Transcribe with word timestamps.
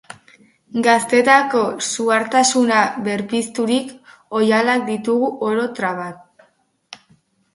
Gaztetako 0.85 1.59
suhartasuna 1.87 2.79
berpizturik, 3.07 3.91
oihalak 4.39 4.81
ditugu 4.89 5.29
oro 5.51 5.67
traban. 5.81 6.17